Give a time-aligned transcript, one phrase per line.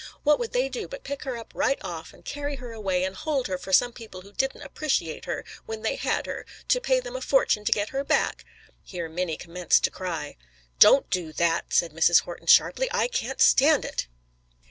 [0.23, 3.15] What would they do but pick her up right off, and carry her away and
[3.15, 6.99] hold her for some people who didn't appreciate her when they had her, to pay
[6.99, 8.43] them a fortune to get her back?"
[8.83, 10.37] Here Minnie commenced to cry.
[10.79, 12.21] "Don't do that!" said Mrs.
[12.21, 12.87] Horton sharply.
[12.91, 14.07] "I can't stand it!"